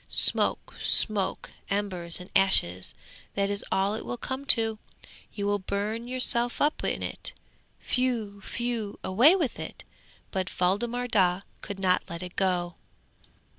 Smoke 0.09 0.73
smoke, 0.81 1.51
embers 1.69 2.19
and 2.19 2.27
ashes, 2.35 2.95
that 3.35 3.51
is 3.51 3.63
all 3.71 3.93
it 3.93 4.03
will 4.03 4.17
come 4.17 4.45
to! 4.45 4.79
You 5.31 5.45
will 5.45 5.59
burn 5.59 6.07
yourself 6.07 6.59
up 6.59 6.83
in 6.83 7.03
it. 7.03 7.33
Whew! 7.89 8.41
whew! 8.55 8.97
away 9.03 9.35
with 9.35 9.59
it! 9.59 9.83
But 10.31 10.47
Waldemar 10.59 11.07
Daa 11.07 11.41
could 11.61 11.77
not 11.77 12.01
let 12.09 12.23
it 12.23 12.35
go. 12.35 12.77